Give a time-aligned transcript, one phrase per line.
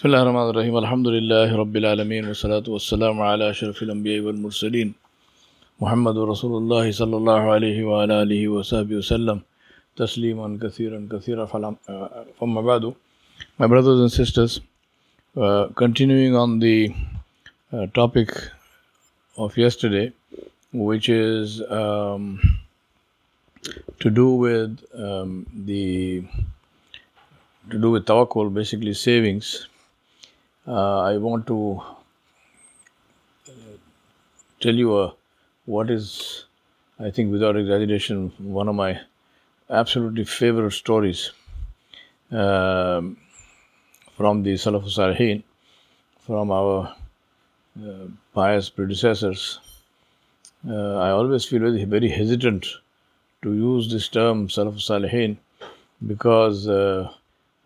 [0.00, 0.74] بسم الله الرحمن الرحيم.
[0.84, 4.88] الحمد لله رب العالمين والصلاة والسلام على أشرف الأنبياء والمرسلين
[5.76, 9.38] محمد رسول الله صلى الله عليه وعلى آله وصحبه وسلم.
[10.00, 11.44] تسليما كثيرا كثيرا.
[12.40, 12.94] فما بعد
[13.58, 14.60] My brothers and sisters,
[15.36, 16.94] uh, continuing on the
[17.70, 18.32] uh, topic
[19.36, 20.12] of yesterday,
[20.72, 22.40] which is um,
[24.00, 26.24] to do with um, the
[27.68, 29.68] to do with tawakkul, basically savings.
[30.70, 31.82] Uh, I want to
[34.60, 35.10] tell you uh,
[35.64, 36.44] what is,
[37.00, 39.00] I think, without exaggeration, one of my
[39.68, 41.32] absolutely favorite stories
[42.30, 43.16] um,
[44.16, 45.42] from the Salaf Salihin,
[46.20, 46.94] from our
[47.84, 49.58] uh, pious predecessors.
[50.68, 52.64] Uh, I always feel very, very hesitant
[53.42, 55.36] to use this term Salaf Salihin
[56.06, 57.10] because uh,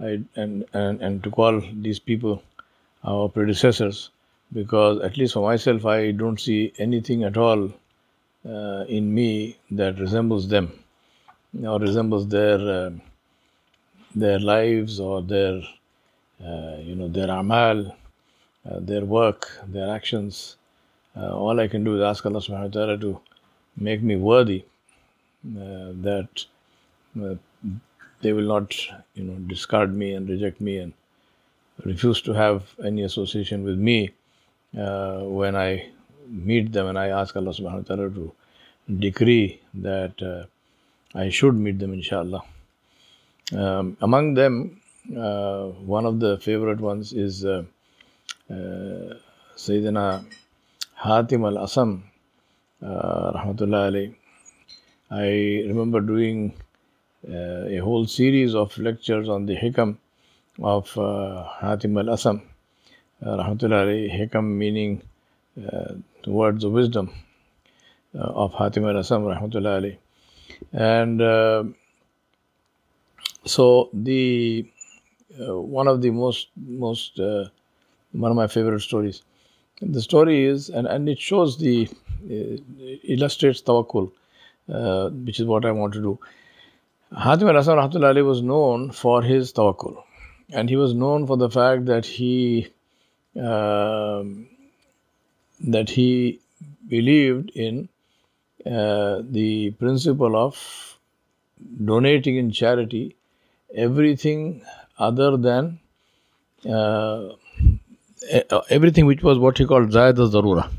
[0.00, 2.42] I and, and and to call these people
[3.04, 4.10] our predecessors
[4.52, 7.72] because at least for myself I don't see anything at all
[8.48, 10.72] uh, in me that resembles them
[11.62, 12.90] or resembles their uh,
[14.14, 15.60] their lives or their
[16.44, 17.96] uh, you know their amal
[18.70, 20.56] uh, their work their actions.
[21.16, 23.20] Uh, all I can do is ask Allah subhanahu wa ta'ala to
[23.76, 24.64] make me worthy
[25.46, 26.44] uh, that
[28.20, 28.74] they will not
[29.14, 30.92] you know discard me and reject me and
[31.82, 34.10] refuse to have any association with me
[34.78, 35.90] uh, when I
[36.28, 38.32] meet them and I ask Allah subhanahu wa ta'ala to
[38.98, 40.44] decree that uh,
[41.18, 42.42] I should meet them inshallah.
[43.52, 44.80] Um, among them,
[45.16, 47.64] uh, one of the favorite ones is uh,
[48.50, 49.14] uh,
[49.56, 50.24] Sayyidina
[50.96, 52.02] Hatim al Asam,
[52.82, 54.14] uh, rahmatullah alayh.
[55.10, 56.54] I remember doing
[57.28, 59.98] uh, a whole series of lectures on the hikam
[60.62, 62.42] of uh, Hatim al Asam,
[63.24, 65.02] uh, rahmatullah hikam meaning
[65.58, 65.94] uh,
[66.24, 67.10] the words of wisdom
[68.14, 69.96] uh, of Hatim al Asam, rahmatullah alayhi.
[70.72, 71.64] And uh,
[73.44, 74.66] so the
[75.40, 79.22] uh, one of the most most one of my favorite stories.
[79.82, 81.88] The story is, and, and it shows the
[83.02, 84.12] illustrates tawakkul,
[85.26, 86.18] which is what I want to do.
[87.12, 90.00] Hatim al Asam rahmatullah alayhi was known for his tawakkul,
[90.52, 92.68] and he was known for the fact that he
[93.36, 94.48] um
[95.60, 96.40] that he
[96.88, 97.88] believed in
[98.66, 100.98] uh, the principle of
[101.84, 103.16] donating in charity
[103.74, 104.62] everything
[104.98, 105.78] other than
[106.68, 107.28] uh,
[108.32, 110.70] e- everything which was what he called Zayad Zarura,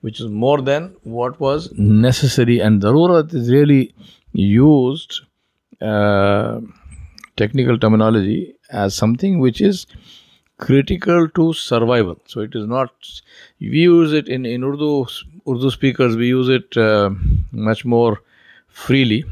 [0.00, 2.58] which is more than what was necessary.
[2.60, 3.94] And Zarura is really
[4.32, 5.20] used,
[5.80, 6.60] uh,
[7.36, 9.86] technical terminology, as something which is
[10.58, 12.20] critical to survival.
[12.26, 12.92] So it is not,
[13.60, 15.06] we use it in, in Urdu,
[15.48, 17.10] Urdu speakers, we use it uh,
[17.52, 18.22] much more
[18.68, 19.24] freely.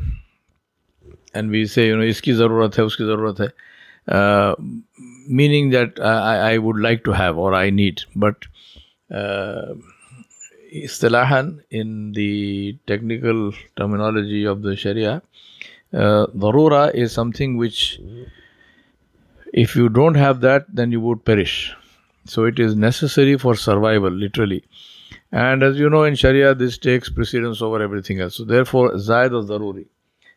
[1.35, 3.53] And we say, you know, iski zarurat hai, uski zarurat hai.
[4.13, 4.55] Uh,
[5.29, 8.03] meaning that I, I would like to have or I need.
[8.17, 8.35] But
[9.11, 9.75] uh,
[10.75, 15.23] istilahan in the technical terminology of the Sharia,
[15.93, 18.01] uh, darura is something which
[19.53, 21.75] if you don't have that, then you would perish.
[22.25, 24.65] So it is necessary for survival, literally.
[25.31, 28.37] And as you know, in Sharia, this takes precedence over everything else.
[28.37, 29.87] So therefore, Zaid al Daruri.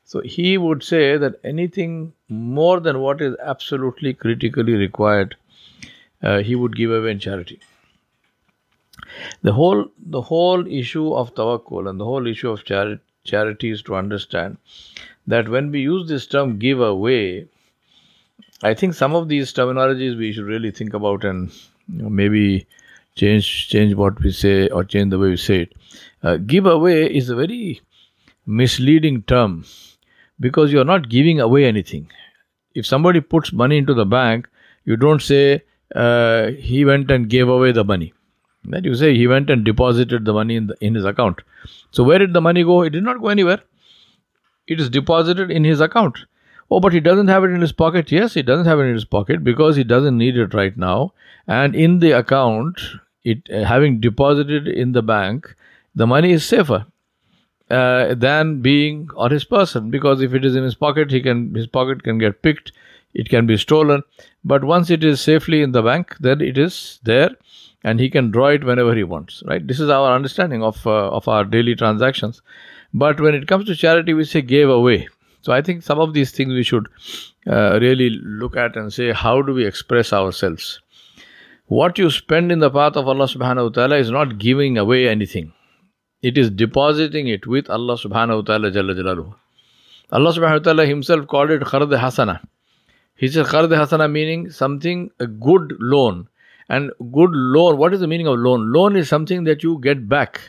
[0.04, 5.36] So he would say that anything more than what is absolutely critically required,
[6.22, 7.60] uh, he would give away in charity.
[9.42, 13.82] The whole the whole issue of tawakkul and the whole issue of chari- charity is
[13.84, 14.58] to understand
[15.28, 17.48] that when we use this term give away,
[18.64, 21.52] I think some of these terminologies we should really think about and
[21.88, 22.68] maybe
[23.16, 25.74] change change what we say or change the way we say it.
[26.24, 27.82] Uh, give away is a very
[28.46, 29.66] misleading term
[30.40, 32.10] because you are not giving away anything.
[32.74, 34.50] If somebody puts money into the bank,
[34.84, 35.64] you don't say
[35.96, 38.14] uh, he went and gave away the money.
[38.68, 41.42] Then you say he went and deposited the money in the, in his account.
[41.92, 42.82] So where did the money go?
[42.82, 43.62] It did not go anywhere.
[44.68, 46.20] It is deposited in his account.
[46.72, 48.12] Oh, but he doesn't have it in his pocket.
[48.12, 51.14] Yes, he doesn't have it in his pocket because he doesn't need it right now.
[51.48, 52.82] And in the account,
[53.24, 55.56] it uh, having deposited in the bank,
[55.94, 56.86] the money is safer
[57.70, 61.54] uh, than being on his person because if it is in his pocket, he can
[61.54, 62.72] his pocket can get picked,
[63.16, 64.04] it can be stolen.
[64.44, 67.32] But once it is safely in the bank, then it is there,
[67.84, 69.42] and he can draw it whenever he wants.
[69.48, 69.66] Right?
[69.66, 72.42] This is our understanding of uh, of our daily transactions.
[72.94, 75.08] But when it comes to charity, we say gave away.
[75.42, 76.88] So I think some of these things we should
[77.48, 78.10] uh, really
[78.44, 80.72] look at and say how do we express ourselves.
[81.68, 85.08] what you spend in the path of Allah subhanahu wa ta'ala is not giving away
[85.10, 85.52] anything.
[86.22, 89.34] It is depositing it with Allah subhanahu wa ta'ala jalla jalaluhu.
[90.12, 92.42] Allah subhanahu wa ta'ala himself called it qard hasana.
[93.16, 96.28] He says qard hasana meaning something, a good loan.
[96.68, 98.74] And good loan, what is the meaning of loan?
[98.74, 100.42] Loan is something that you get back,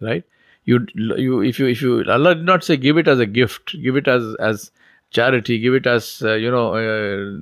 [0.00, 0.24] right?
[0.64, 3.74] You, you, if you, if you, Allah did not say give it as a gift,
[3.82, 4.70] give it as, as
[5.10, 7.38] charity, give it as, uh, you know, uh,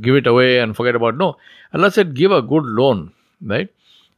[0.00, 1.16] give it away and forget about.
[1.16, 1.36] No,
[1.72, 3.12] Allah said give a good loan,
[3.42, 3.68] right?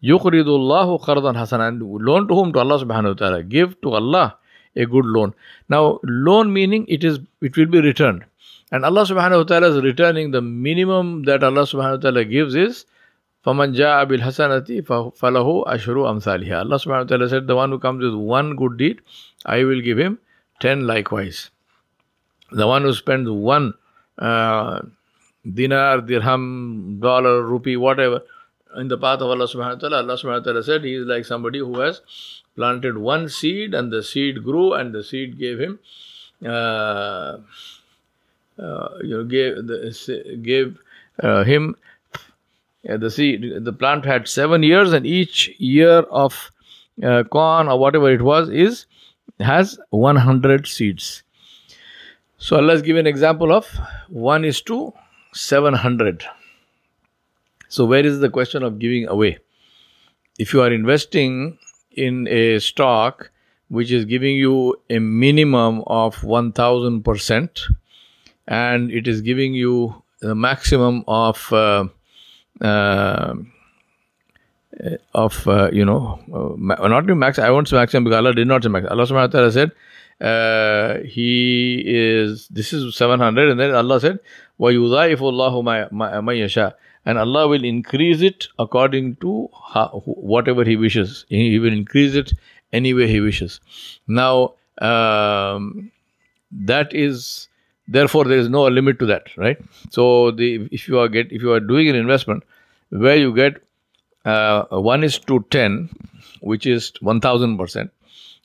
[0.02, 2.52] Yuqridullahu qardan hasan and loan to whom?
[2.52, 3.42] To Allah subhanahu wa ta'ala.
[3.42, 4.36] Give to Allah
[4.76, 5.34] a good loan.
[5.68, 8.24] Now, loan meaning it is it will be returned.
[8.70, 12.54] And Allah subhanahu wa ta'ala is returning the minimum that Allah subhanahu wa ta'ala gives
[12.54, 12.84] is
[13.46, 14.84] فَمَنْ جَاءَ بِالْحَسَنَةِ
[15.16, 18.76] فَلَهُ عَشْرُ أَمْثَالِهَا Allah subhanahu wa ta'ala said, the one who comes with one good
[18.76, 19.00] deed,
[19.46, 20.18] I will give him
[20.60, 21.50] ten likewise.
[22.50, 23.74] The one who spends one
[24.18, 24.82] uh,
[25.50, 28.22] dinar, dirham, dollar, rupee, whatever,
[28.76, 31.06] in the path of Allah subhanahu wa ta'ala, Allah subhanahu wa ta'ala said, he is
[31.06, 32.02] like somebody who has
[32.54, 35.78] planted one seed and the seed grew and the seed gave him
[36.44, 37.38] uh,
[39.02, 40.78] you know gave the, gave
[41.22, 41.76] uh, him
[42.88, 46.50] uh, the seed the plant had seven years and each year of
[47.02, 48.86] uh, corn or whatever it was is
[49.40, 51.22] has 100 seeds
[52.38, 53.66] so allah has given an example of
[54.08, 54.92] 1 is to
[55.32, 56.24] 700
[57.70, 59.38] so, where is the question of giving away?
[60.38, 61.58] If you are investing
[61.92, 63.30] in a stock
[63.68, 67.60] which is giving you a minimum of 1000%
[68.48, 71.84] and it is giving you the maximum of uh,
[72.60, 73.34] uh,
[75.14, 76.18] of uh, you know
[76.58, 79.38] not the max I won't maximum because Allah did not say maximum Allah subhanahu wa
[79.38, 79.72] ta'ala said
[80.20, 84.18] uh, he is this is 700 and then Allah said
[84.56, 86.74] wa yudhaifu Allahu ma yasha
[87.08, 89.48] and Allah will increase it according to
[90.04, 91.24] whatever He wishes.
[91.30, 92.32] He will increase it
[92.70, 93.60] any way He wishes.
[94.06, 95.90] Now, um,
[96.50, 97.48] that is
[97.88, 99.58] therefore there is no limit to that, right?
[99.90, 102.44] So, the if you are get if you are doing an investment
[102.90, 103.62] where you get
[104.24, 105.88] uh, one is to ten,
[106.40, 107.90] which is one thousand percent,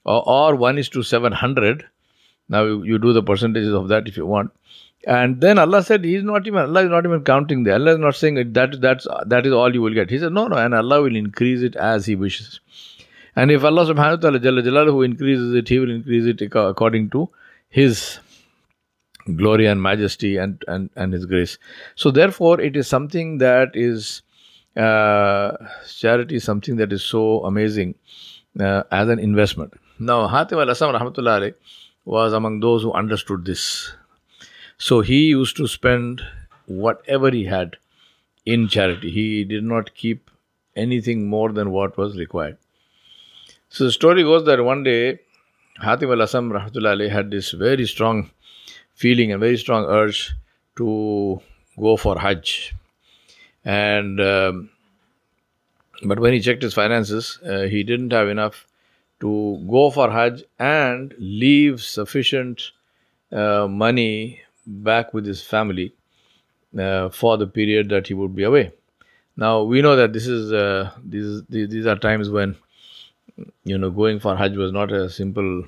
[0.05, 1.85] or one is to seven hundred.
[2.49, 4.51] Now you, you do the percentages of that if you want
[5.05, 7.75] and then Allah said, He's not even Allah is not even counting there.
[7.75, 10.09] Allah is not saying that that's that is all you will get.
[10.09, 12.59] He said, No, no, and Allah will increase it as He wishes.
[13.35, 17.09] And if Allah subhanahu wa ta'ala Jalla who increases it, He will increase it according
[17.11, 17.29] to
[17.69, 18.19] His
[19.35, 21.57] glory and majesty and, and, and His grace.
[21.95, 24.21] So therefore it is something that is
[24.75, 27.95] uh, charity is something that is so amazing
[28.59, 29.73] uh, as an investment.
[29.99, 31.53] Now Hatim al-Asam rahmatullah
[32.05, 33.93] was among those who understood this
[34.77, 36.21] so he used to spend
[36.65, 37.77] whatever he had
[38.45, 39.11] in charity.
[39.11, 40.29] He did not keep
[40.75, 42.57] anything more than what was required.
[43.69, 45.19] So the story goes that one day
[45.81, 48.31] Hatim al Asam Rahmatullah had this very strong
[48.95, 50.33] feeling and very strong urge
[50.77, 51.41] to
[51.79, 52.75] go for Hajj.
[53.65, 54.69] And um,
[56.03, 58.67] but when he checked his finances, uh, he didn't have enough
[59.21, 62.71] to go for Hajj and leave sufficient
[63.31, 65.93] uh, money back with his family
[66.77, 68.71] uh, for the period that he would be away.
[69.35, 72.55] Now we know that this is uh, these these are times when
[73.63, 75.63] you know going for Hajj was not a simple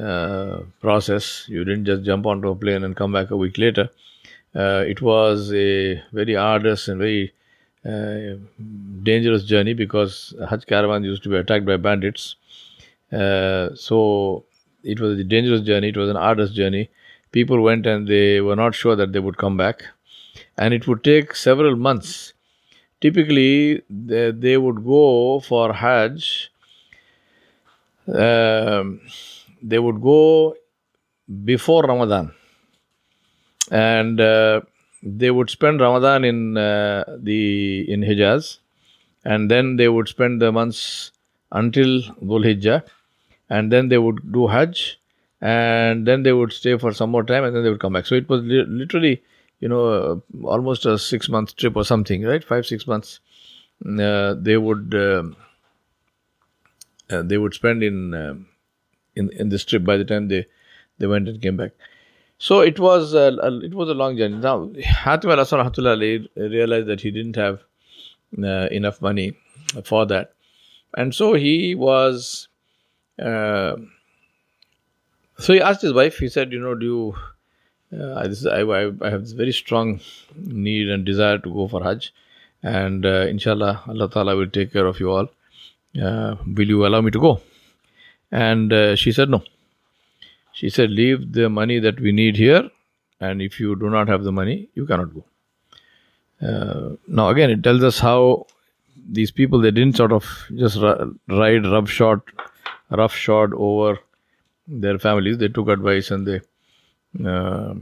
[0.00, 1.46] uh, process.
[1.48, 3.90] You didn't just jump onto a plane and come back a week later.
[4.54, 7.32] Uh, it was a very arduous and very
[7.84, 8.36] uh,
[9.02, 12.36] dangerous journey because Hajj caravans used to be attacked by bandits.
[13.12, 14.44] Uh, so
[14.82, 15.88] it was a dangerous journey.
[15.88, 16.90] It was an arduous journey
[17.32, 19.82] people went and they were not sure that they would come back.
[20.56, 22.34] And it would take several months.
[23.00, 26.50] Typically, they, they would go for Hajj.
[28.06, 29.00] Um,
[29.62, 30.54] they would go
[31.44, 32.32] before Ramadan.
[33.70, 34.60] And uh,
[35.02, 38.58] they would spend Ramadan in uh, the in Hijaz,
[39.24, 41.12] and then they would spend the months
[41.52, 42.82] until Dhul Hijjah,
[43.48, 44.98] and then they would do Hajj,
[45.40, 48.06] and then they would stay for some more time and then they would come back.
[48.06, 49.22] So it was li- literally,
[49.60, 50.16] you know, uh,
[50.46, 52.44] almost a six month trip or something, right?
[52.44, 53.20] Five, six months.
[53.84, 55.36] Uh, they would um,
[57.10, 58.46] uh, they would spend in, um,
[59.16, 60.46] in in this trip by the time they,
[60.98, 61.72] they went and came back.
[62.38, 64.38] So it was a, a it was a long journey.
[64.38, 64.70] Now
[65.04, 67.62] Hatim al Asam realized that he didn't have
[68.42, 69.36] uh, enough money
[69.84, 70.32] for that,
[70.96, 72.48] and so he was
[73.18, 73.76] uh,
[75.38, 77.14] so he asked his wife, he said, You know, do you.
[78.00, 80.00] Uh, this, I, I, I, have this very strong
[80.34, 82.12] need and desire to go for Hajj.
[82.62, 85.28] and uh, inshallah, Allah Ta'ala will take care of you all.
[86.02, 87.42] Uh, will you allow me to go?
[88.32, 89.42] And uh, she said, No.
[90.52, 92.68] She said, Leave the money that we need here,
[93.20, 95.24] and if you do not have the money, you cannot go.
[96.46, 98.46] Uh, now, again, it tells us how
[99.08, 102.20] these people they didn't sort of just ride roughshod,
[102.90, 103.98] roughshod over
[104.66, 105.38] their families.
[105.38, 106.40] They took advice and they
[107.24, 107.74] uh,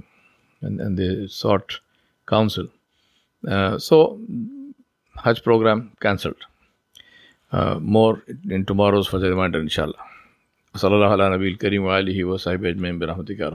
[0.62, 1.80] and, and they sought
[2.26, 2.68] counsel.
[3.46, 4.20] Uh, so,
[5.16, 6.44] Hajj program cancelled.
[7.52, 10.09] Uh, more in tomorrow's Fajr reminder, inshallah.
[10.74, 13.52] صلی اللہ علیہ نبی الکریم علیہ و صاحب اجمین برحمت کار